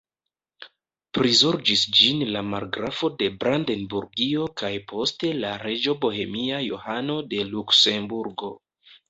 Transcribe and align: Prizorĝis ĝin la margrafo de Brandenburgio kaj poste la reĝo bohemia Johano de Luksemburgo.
Prizorĝis 1.17 1.83
ĝin 1.97 2.23
la 2.35 2.41
margrafo 2.53 3.09
de 3.19 3.27
Brandenburgio 3.43 4.47
kaj 4.63 4.73
poste 4.93 5.31
la 5.45 5.53
reĝo 5.67 5.95
bohemia 6.07 6.65
Johano 6.71 7.21
de 7.37 7.45
Luksemburgo. 7.53 8.53